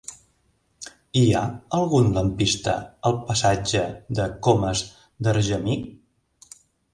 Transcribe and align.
Hi 1.19 1.25
ha 1.39 1.43
algun 1.79 2.09
lampista 2.15 2.73
al 3.09 3.19
passatge 3.27 3.83
de 4.21 4.27
Comas 4.49 4.83
d'Argemí? 5.29 5.77